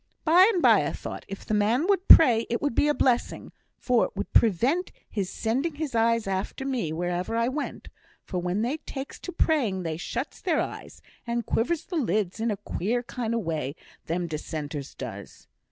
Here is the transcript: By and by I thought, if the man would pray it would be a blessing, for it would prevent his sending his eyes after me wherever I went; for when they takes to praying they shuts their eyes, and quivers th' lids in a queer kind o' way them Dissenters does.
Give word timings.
By 0.25 0.49
and 0.51 0.63
by 0.63 0.83
I 0.87 0.93
thought, 0.93 1.25
if 1.27 1.45
the 1.45 1.53
man 1.53 1.85
would 1.85 2.07
pray 2.07 2.47
it 2.49 2.59
would 2.59 2.73
be 2.73 2.87
a 2.87 2.93
blessing, 2.95 3.51
for 3.77 4.05
it 4.05 4.15
would 4.15 4.33
prevent 4.33 4.91
his 5.07 5.29
sending 5.29 5.75
his 5.75 5.93
eyes 5.93 6.25
after 6.25 6.65
me 6.65 6.91
wherever 6.91 7.35
I 7.35 7.47
went; 7.47 7.87
for 8.23 8.39
when 8.39 8.63
they 8.63 8.77
takes 8.77 9.19
to 9.19 9.31
praying 9.31 9.83
they 9.83 9.97
shuts 9.97 10.41
their 10.41 10.59
eyes, 10.59 11.03
and 11.27 11.45
quivers 11.45 11.85
th' 11.85 11.91
lids 11.91 12.39
in 12.39 12.49
a 12.49 12.57
queer 12.57 13.03
kind 13.03 13.35
o' 13.35 13.37
way 13.37 13.75
them 14.07 14.25
Dissenters 14.25 14.95
does. 14.95 15.45